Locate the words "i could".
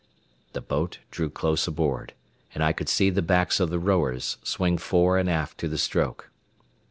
2.63-2.89